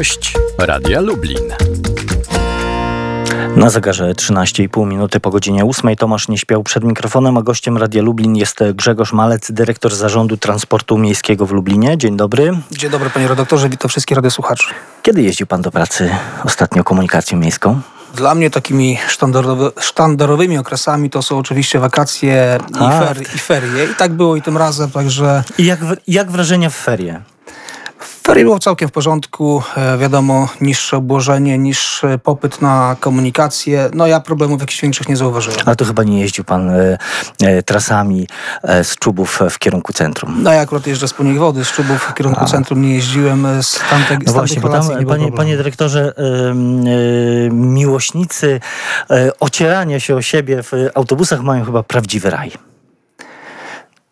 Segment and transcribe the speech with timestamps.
[0.00, 1.54] Gość Radia Lublin.
[3.56, 8.02] Na zegarze 13,5 minuty po godzinie 8 Tomasz nie śpiał przed mikrofonem, a gościem Radia
[8.02, 11.98] Lublin jest Grzegorz Malec, dyrektor Zarządu Transportu Miejskiego w Lublinie.
[11.98, 12.52] Dzień dobry.
[12.70, 14.66] Dzień dobry panie redaktorze, witam wszystkich radiosłuchaczy.
[15.02, 16.10] Kiedy jeździł pan do pracy
[16.44, 17.80] ostatnio komunikacją miejską?
[18.14, 23.84] Dla mnie takimi sztandarowy, sztandarowymi okresami to są oczywiście wakacje i, fer, i ferie.
[23.84, 25.42] I tak było i tym razem, także...
[25.58, 27.22] I jak, jak wrażenia w ferie?
[28.22, 33.90] Ferie było całkiem w porządku, e, wiadomo, niższe obłożenie, niższy popyt na komunikację.
[33.94, 35.60] No ja problemów jakichś większych nie zauważyłem.
[35.66, 36.98] Ale to chyba nie jeździł pan e,
[37.42, 38.26] e, trasami
[38.62, 40.42] e, z Czubów w kierunku centrum.
[40.42, 42.46] No ja akurat jeżdżę z Poniech Wody, z Czubów w kierunku A.
[42.46, 46.54] centrum nie jeździłem, e, z tamtej No właśnie, bo tam, panie, panie dyrektorze, e,
[47.50, 48.60] miłośnicy
[49.40, 52.69] ocierania się o siebie w autobusach mają chyba prawdziwy raj.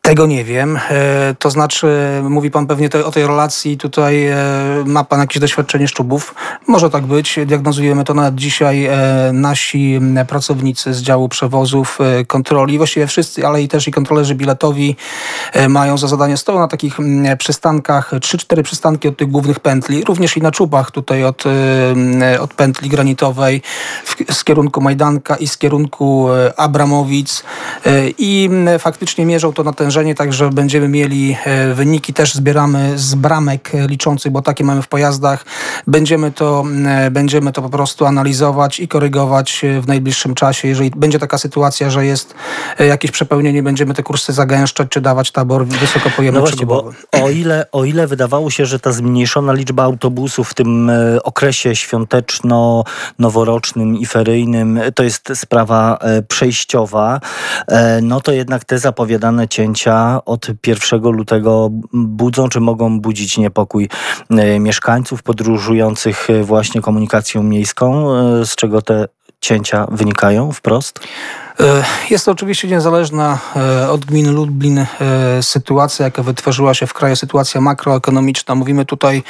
[0.08, 0.78] Tego nie wiem.
[0.90, 1.86] E, to znaczy,
[2.22, 4.36] mówi pan pewnie te, o tej relacji, tutaj e,
[4.86, 6.34] ma pan jakieś doświadczenie szczubów.
[6.66, 7.38] Może tak być.
[7.46, 8.96] Diagnozujemy to nawet dzisiaj e,
[9.32, 14.96] nasi pracownicy z działu przewozów, kontroli, właściwie wszyscy, ale i też i kontrolerzy biletowi
[15.68, 16.98] mają za zadanie stoją na takich
[17.38, 21.44] przystankach, 3-4 przystanki od tych głównych pętli, również i na czubach tutaj od,
[22.40, 23.62] od pętli granitowej
[24.04, 27.44] w, z kierunku Majdanka i z kierunku Abramowic
[28.18, 33.72] i faktycznie mierzą to na ten także będziemy mieli e, wyniki, też zbieramy z bramek
[33.88, 35.44] liczących, bo takie mamy w pojazdach.
[35.86, 40.68] Będziemy to, e, będziemy to po prostu analizować i korygować e, w najbliższym czasie.
[40.68, 42.34] Jeżeli będzie taka sytuacja, że jest
[42.78, 47.66] jakieś przepełnienie, będziemy te kursy zagęszczać, czy dawać tabor wysokopojemny no właśnie, bo o ile,
[47.72, 50.90] o ile wydawało się, że ta zmniejszona liczba autobusów w tym
[51.24, 57.20] okresie świąteczno-noworocznym i feryjnym to jest sprawa przejściowa,
[58.02, 59.77] no to jednak te zapowiadane cięcia
[60.24, 63.88] od 1 lutego budzą, czy mogą budzić niepokój
[64.30, 69.08] e, mieszkańców podróżujących e, właśnie komunikacją miejską, e, z czego te
[69.40, 71.00] cięcia wynikają wprost?
[72.10, 73.38] Jest to oczywiście niezależna
[73.90, 74.86] od gminy Lublin
[75.42, 78.54] sytuacja, jaka wytworzyła się w kraju, sytuacja makroekonomiczna.
[78.54, 79.22] Mówimy tutaj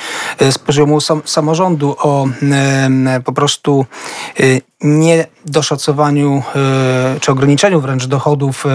[0.51, 2.29] z poziomu sam, samorządu o
[3.25, 3.87] po prostu
[4.81, 5.38] niedoszacowaniu
[6.57, 8.69] e, czy ograniczeniu wręcz dochodów e,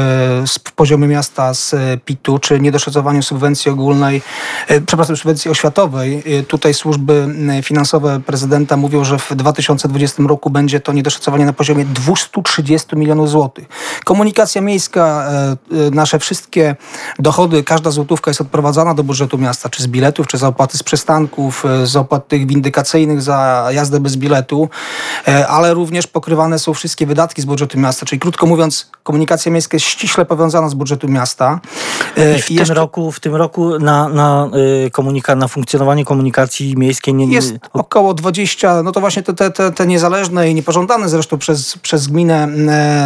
[0.68, 1.76] w poziomie miasta z
[2.06, 4.22] PIT-u, czy niedoszacowaniu subwencji ogólnej,
[4.68, 6.24] e, przepraszam, subwencji oświatowej.
[6.48, 7.28] Tutaj służby
[7.64, 13.68] finansowe prezydenta mówią, że w 2020 roku będzie to niedoszacowanie na poziomie 230 milionów złotych.
[14.06, 15.30] Komunikacja miejska,
[15.92, 16.76] nasze wszystkie
[17.20, 20.84] dochody, każda złotówka jest odprowadzana do budżetu miasta, czy z biletów, czy za opłaty z
[20.84, 24.70] przystanków, z opłat tych windykacyjnych za jazdę bez biletu,
[25.48, 29.86] ale również pokrywane są wszystkie wydatki z budżetu miasta, czyli krótko mówiąc, komunikacja miejska jest
[29.86, 31.60] ściśle powiązana z budżetu miasta.
[32.38, 34.50] I w, I tym, roku, w tym roku na, na,
[34.86, 37.36] y, komunika- na funkcjonowanie komunikacji miejskiej nie.
[37.36, 42.08] Jest około 20, no to właśnie te, te, te niezależne i niepożądane zresztą przez, przez
[42.08, 42.48] gminę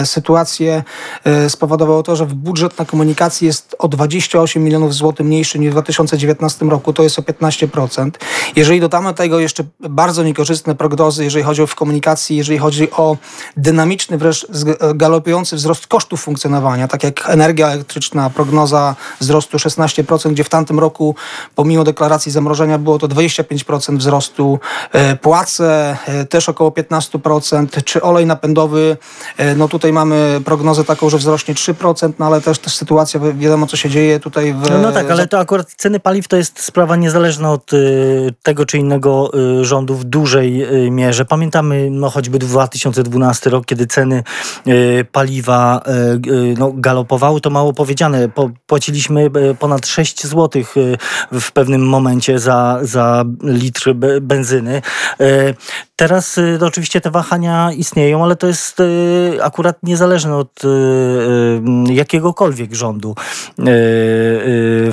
[0.02, 0.84] e, sytuacje
[1.24, 5.72] e, spowodowało to, że budżet na komunikację jest o 28 milionów złotych mniejszy niż w
[5.72, 8.12] 2019 roku, to jest o 15%.
[8.56, 13.18] Jeżeli dodamy tego jeszcze bardzo niekorzystne prognozy, jeżeli chodzi o komunikacji, jeżeli chodzi o
[13.58, 14.48] dynamiczny, wręcz
[14.96, 21.16] galopujący wzrost kosztów funkcjonowania, tak jak energia elektryczna, prognoza wzrostu 16%, gdzie w tamtym roku
[21.56, 24.60] pomimo deklaracji zamrożenia było to 25% wzrostu,
[24.92, 28.98] e, płace e, też około 15%, czy olej napędowy,
[29.38, 33.68] e, no tutaj mamy prognozę taką, że wzrośnie 3%, no ale też, też sytuacja, wiadomo
[33.68, 34.70] co się dzieje tutaj w...
[34.70, 38.66] No, no tak, ale to akurat ceny paliw to jest sprawa niezależna od y, tego
[38.66, 39.32] czy innego
[39.62, 41.26] y, rządu w dużej y, mierze.
[41.26, 44.24] Pamiętamy no choćby 2000 2012 rok, kiedy ceny
[44.66, 46.20] e, paliwa e, e,
[46.58, 48.30] no, galopowały, to mało powiedziane.
[48.68, 50.64] Płaciliśmy ponad 6 zł
[51.32, 54.82] w pewnym momencie za, za litr benzyny.
[55.96, 58.82] Teraz no, oczywiście te wahania istnieją, ale to jest
[59.42, 60.62] akurat niezależne od
[61.90, 63.16] jakiegokolwiek rządu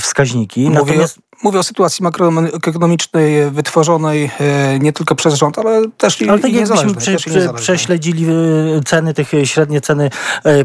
[0.01, 0.61] wskaźniki.
[0.61, 1.19] Mówię, Natomiast...
[1.43, 6.51] Mówię o sytuacji makroekonomicznej wytworzonej e, nie tylko przez rząd, ale też i, ale tak
[6.51, 8.31] i jakbyśmy prze, prze, prześledzili e,
[8.85, 10.11] ceny, tych e, średnie ceny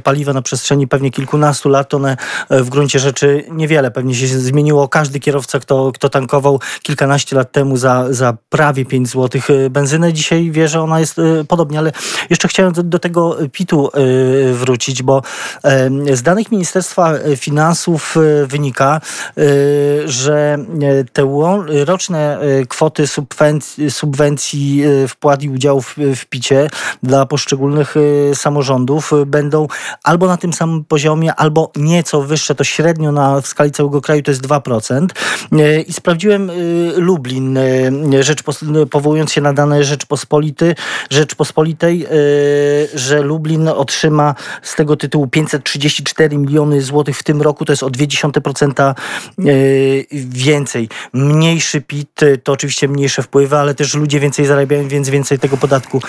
[0.04, 2.18] paliwa na przestrzeni pewnie kilkunastu lat, one
[2.50, 4.88] w gruncie rzeczy niewiele pewnie się zmieniło.
[4.88, 10.52] Każdy kierowca, kto, kto tankował kilkanaście lat temu za, za prawie 5 zł benzynę, dzisiaj
[10.52, 11.16] wie, że ona jest
[11.48, 11.80] podobnie.
[11.80, 11.92] Ale
[12.30, 13.90] jeszcze chciałem do, do tego PIT-u
[14.54, 15.22] wrócić, bo
[16.14, 18.16] z danych Ministerstwa Finansów
[18.48, 19.02] wynika,
[20.06, 20.59] że
[21.14, 21.30] te
[21.86, 22.40] roczne
[22.70, 26.70] kwoty subwencji, subwencji wpłat i udziałów w PIT-cie
[27.04, 27.96] dla poszczególnych
[28.34, 29.68] samorządów będą
[30.04, 34.22] albo na tym samym poziomie, albo nieco wyższe, to średnio na, w skali całego kraju
[34.22, 35.08] to jest 2%.
[35.88, 36.52] I sprawdziłem
[36.96, 37.60] Lublin,
[38.20, 38.44] rzecz,
[38.92, 40.76] powołując się na dane Rzeczpospolity,
[41.10, 42.06] Rzeczpospolitej,
[42.94, 47.90] że Lublin otrzyma z tego tytułu 534 miliony złotych w tym roku, to jest o
[47.90, 48.94] 0,2%
[50.12, 50.49] więcej.
[51.14, 56.02] Mniejszy PIT to oczywiście mniejsze wpływy, ale też ludzie więcej zarabiają, więc więcej tego podatku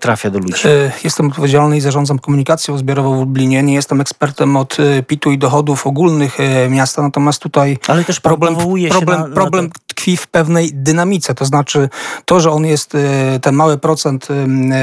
[0.00, 0.62] trafia do ludzi.
[1.04, 3.62] Jestem odpowiedzialny i zarządzam komunikacją zbiorową w Lublinie.
[3.62, 8.56] Nie jestem ekspertem od PIT-u i dochodów ogólnych miasta, natomiast tutaj ale też problem,
[8.90, 9.70] problem, na, na problem
[10.02, 11.88] tkwi w pewnej dynamice, to znaczy
[12.24, 12.96] to, że on jest,
[13.42, 14.28] ten mały procent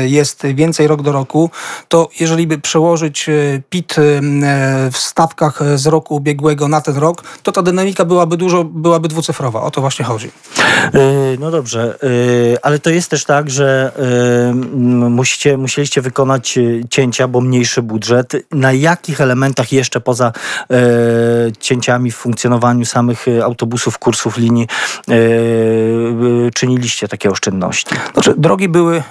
[0.06, 1.50] jest więcej rok do roku,
[1.88, 3.30] to jeżeli by przełożyć
[3.69, 3.95] PIT
[4.92, 9.62] w stawkach z roku ubiegłego na ten rok, to ta dynamika byłaby dużo, byłaby dwucyfrowa.
[9.62, 10.31] O to właśnie chodzi.
[11.39, 12.00] No dobrze,
[12.62, 13.92] ale to jest też tak, że
[15.10, 18.33] musicie, musieliście wykonać cięcia, bo mniejszy budżet.
[18.51, 20.31] Na jakich elementach jeszcze poza
[21.60, 24.68] cięciami w funkcjonowaniu samych autobusów, kursów linii
[26.53, 27.95] czyniliście takie oszczędności?
[28.13, 29.03] Znaczy, drogi były,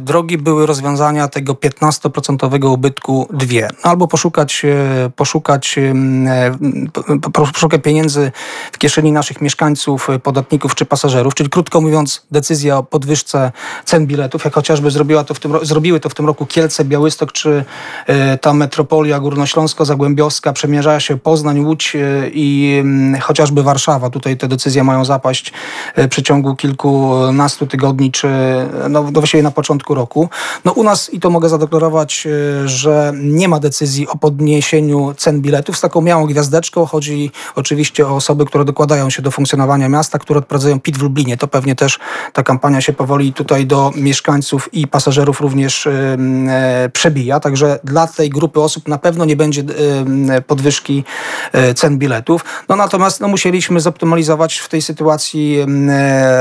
[0.00, 3.68] drogi były rozwiązania tego 15% ubytku dwie.
[3.82, 4.62] Albo poszukać,
[5.16, 5.78] poszukać,
[7.32, 8.32] poszukać pieniędzy
[8.72, 13.52] w kieszeni naszych mieszkańców, podatników czy pasażerów, czyli krótko mówiąc decyzja o podwyżce
[13.84, 17.32] cen biletów, jak chociażby zrobiła to w tym, zrobiły to w tym roku Kielce, Białystok
[17.32, 17.64] czy
[18.40, 21.96] ta metropolia górnośląsko-zagłębiowska, przemierza się Poznań, Łódź
[22.32, 22.82] i
[23.20, 24.10] chociażby Warszawa.
[24.10, 25.35] Tutaj te decyzje mają zapaść
[25.96, 28.28] w przeciągu kilkunastu tygodni, czy
[28.90, 30.28] no, no właściwie na początku roku.
[30.64, 32.26] No u nas, i to mogę zadeklarować,
[32.64, 35.78] że nie ma decyzji o podniesieniu cen biletów.
[35.78, 40.38] Z taką miałą gwiazdeczką chodzi oczywiście o osoby, które dokładają się do funkcjonowania miasta, które
[40.38, 41.36] odprowadzają PIT w Lublinie.
[41.36, 41.98] To pewnie też
[42.32, 47.40] ta kampania się powoli tutaj do mieszkańców i pasażerów również e, przebija.
[47.40, 49.62] Także dla tej grupy osób na pewno nie będzie
[50.28, 51.04] e, podwyżki
[51.52, 52.44] e, cen biletów.
[52.68, 55.25] No natomiast no, musieliśmy zoptymalizować w tej sytuacji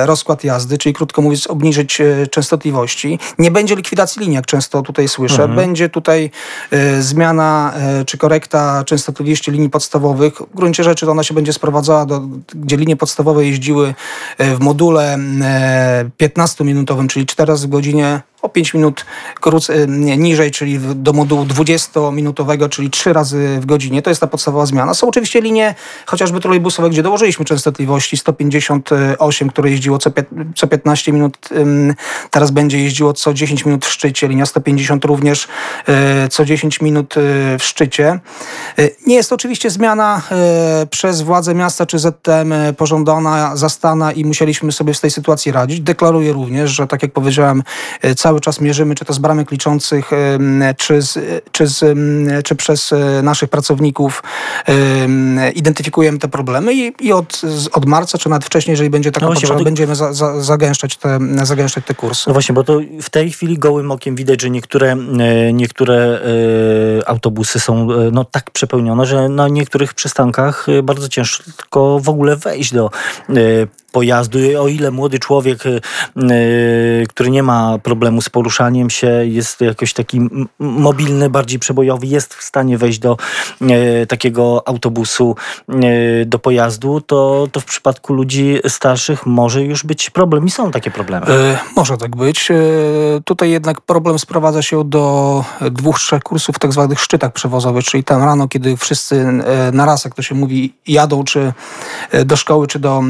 [0.05, 2.01] rozkład jazdy, czyli krótko mówiąc obniżyć
[2.31, 3.19] częstotliwości.
[3.39, 5.43] Nie będzie likwidacji linii, jak często tutaj słyszę.
[5.43, 5.55] Mhm.
[5.55, 6.31] Będzie tutaj
[6.99, 7.73] zmiana
[8.05, 10.33] czy korekta częstotliwości linii podstawowych.
[10.35, 12.21] W gruncie rzeczy to ona się będzie sprowadzała do,
[12.55, 13.93] gdzie linie podstawowe jeździły
[14.39, 15.17] w module
[16.21, 19.05] 15-minutowym, czyli 4 razy w godzinie o 5 minut
[19.35, 24.01] krócej, niżej, czyli do modułu 20-minutowego, czyli 3 razy w godzinie.
[24.01, 24.93] To jest ta podstawowa zmiana.
[24.93, 28.17] Są oczywiście linie chociażby trolejbusowe, gdzie dołożyliśmy częstotliwości
[28.81, 30.11] 158, które jeździło co,
[30.55, 31.49] co 15 minut,
[32.31, 34.27] teraz będzie jeździło co 10 minut w szczycie.
[34.27, 35.47] Linia 150 również
[35.87, 37.21] e, co 10 minut e,
[37.59, 38.19] w szczycie.
[38.79, 40.21] E, nie jest to oczywiście zmiana
[40.89, 45.81] przez władze miasta czy ZTM pożądana, zastana i musieliśmy sobie z tej sytuacji radzić.
[45.81, 47.63] Deklaruję również, że tak jak powiedziałem,
[48.17, 50.11] cały czas mierzymy, czy to z bramek liczących,
[50.77, 51.19] czy, z,
[51.51, 51.97] czy, z,
[52.45, 52.93] czy przez
[53.23, 54.23] naszych pracowników
[55.55, 57.41] identyfikujemy te problemy i, i od,
[57.71, 59.63] od marca, czy nawet wcześniej, jeżeli będzie taka no potrzeba, to...
[59.63, 62.23] będziemy za, za, zagęszczać, te, zagęszczać te kursy.
[62.27, 67.09] No właśnie, bo to w tej chwili gołym okiem widać, że niektóre, e, niektóre e,
[67.09, 72.89] autobusy są no, tak przepełnione, że na niektórych przystankach bardzo ciężko w ogóle wejść do
[73.95, 74.39] pojazdu.
[74.59, 75.63] O ile młody człowiek,
[77.09, 80.21] który nie ma problemu z poruszaniem się, jest jakoś taki
[80.59, 83.17] mobilny, bardziej przebojowy, jest w stanie wejść do
[84.07, 85.35] takiego autobusu,
[86.25, 90.91] do pojazdu, to, to w przypadku ludzi starszych może już być problem i są takie
[90.91, 91.25] problemy.
[91.27, 92.51] E, może tak być.
[92.51, 92.55] E,
[93.25, 98.03] tutaj jednak problem sprowadza się do dwóch, trzech kursów w tak zwanych szczytach przewozowych, czyli
[98.03, 101.53] tam rano, kiedy wszyscy e, na raz, jak to się mówi, jadą czy
[102.25, 103.03] do szkoły, czy do,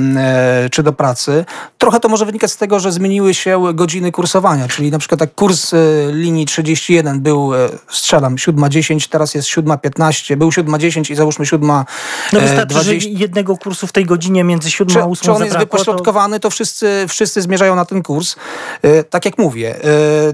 [0.72, 1.46] czy do pracy.
[1.78, 5.36] Trochę to może wynikać z tego, że zmieniły się godziny kursowania, czyli na przykład tak
[5.36, 5.72] kurs
[6.12, 7.52] linii 31 był,
[7.90, 11.86] strzelam, 7.10, teraz jest 7.15, był 7.10 i załóżmy 7.20.
[12.34, 13.00] No wystarczy, 20...
[13.00, 16.50] że jednego kursu w tej godzinie między 7 a 8 Czy on jest wypośrodkowany, to...
[16.50, 18.36] wszyscy, wszyscy zmierzają na ten kurs.
[18.82, 19.76] E, tak jak mówię,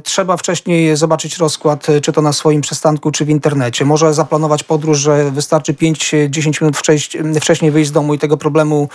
[0.03, 3.85] trzeba wcześniej zobaczyć rozkład, czy to na swoim przystanku, czy w internecie.
[3.85, 6.77] Może zaplanować podróż, że wystarczy 5-10 minut
[7.41, 8.89] wcześniej wyjść z domu i tego problemu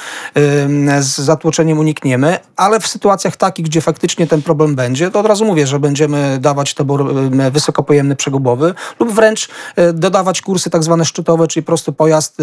[1.00, 5.44] z zatłoczeniem unikniemy, ale w sytuacjach takich, gdzie faktycznie ten problem będzie, to od razu
[5.44, 7.02] mówię, że będziemy dawać tabor
[7.40, 12.42] e, wysokopojemny przegubowy lub wręcz e, dodawać kursy tak zwane szczytowe, czyli prosty pojazd e,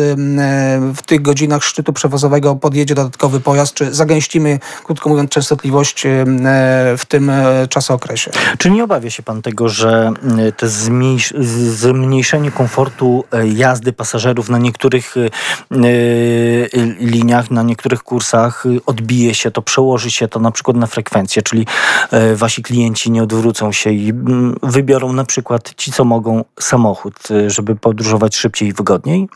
[0.96, 6.10] w tych godzinach szczytu przewozowego podjedzie dodatkowy pojazd, czy zagęścimy, krótko mówiąc, częstotliwość e,
[6.98, 8.31] w tym e, czasokresie.
[8.57, 10.12] Czy nie obawia się pan tego, że
[10.57, 15.15] to zmniejsz, z- zmniejszenie komfortu jazdy pasażerów na niektórych
[17.00, 21.65] liniach, na niektórych kursach odbije się to, przełoży się to na przykład na frekwencję, czyli
[22.36, 27.13] wasi klienci nie odwrócą się i mm, wybiorą na przykład ci, co mogą samochód,
[27.48, 29.27] żeby podróżować szybciej i wygodniej?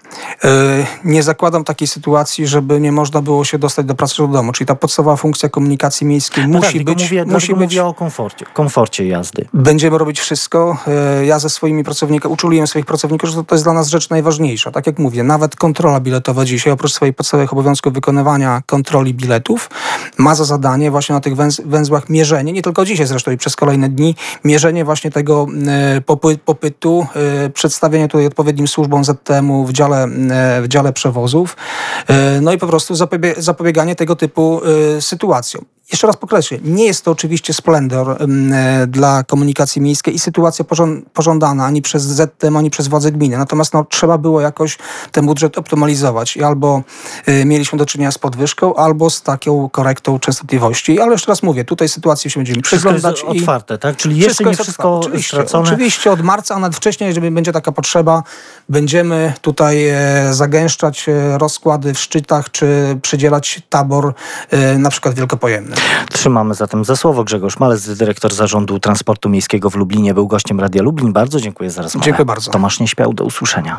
[0.44, 4.52] E, Nie zakładam takiej sytuacji, żeby nie można było się dostać do pracy do domu.
[4.52, 7.04] Czyli ta podstawowa funkcja komunikacji miejskiej No tak, musi tylko być.
[7.04, 9.46] mówię, musi być mówię o komforcie, komforcie jazdy.
[9.54, 10.78] Będziemy robić wszystko.
[10.88, 14.72] E, Ja ze swoimi pracownikami, uczuliłem swoich pracowników, że to, jest dla nas rzecz najważniejsza.
[14.72, 19.70] Tak jak mówię, nawet kontrola biletowa dzisiaj, oprócz swoich podstawowych obowiązków wykonywania kontroli biletów,
[20.18, 23.56] ma za zadanie właśnie na tych węz węzłach mierzenie, nie tylko dzisiaj zresztą i przez
[23.56, 27.08] kolejne dni, mierzenie właśnie tego e, popy popytu,
[27.46, 30.08] e, przedstawienie tutaj odpowiednim służbom ZTM-u w dziale,
[30.62, 31.58] w dziale przewozów,
[32.42, 32.96] no i po prostu
[33.38, 34.62] zapobieg zapobieganie tego typu
[34.98, 35.66] e, sytuacjom.
[35.92, 41.02] Jeszcze raz podkreślę, nie jest to oczywiście splendor e, dla komunikacji miejskiej i sytuacja pożą-
[41.14, 43.38] pożądana ani przez ZTM, ani przez władze gminy.
[43.38, 44.78] Natomiast no, trzeba było jakoś
[45.12, 46.82] ten budżet optymalizować i albo
[47.26, 51.00] e, mieliśmy do czynienia z podwyżką, albo z taką korektą częstotliwości.
[51.00, 53.96] Ale jeszcze raz mówię, tutaj sytuację się będziemy Wszystko jest przyglądać i otwarte, tak?
[53.96, 55.64] Czyli jeszcze nie jest wszystko oczywiście, stracone.
[55.64, 58.24] Oczywiście od marca, a nawet wcześniej, jeżeli będzie taka potrzeba,
[58.70, 64.14] będziemy tutaj e, zagęszczać e, rozkłady w szczytach, czy przydzielać tabor
[64.52, 65.77] e, na przykład wielkopojemny.
[66.12, 67.24] Trzymamy zatem za słowo.
[67.24, 71.14] Grzegorz Malec, dyrektor Zarządu Transportu Miejskiego w Lublinie, był gościem Radia Lublin.
[71.14, 72.06] Bardzo dziękuję za rozmowę.
[72.06, 72.52] Dziękuję bardzo.
[72.52, 73.76] Tomasz Nieśpiał, do usłyszenia.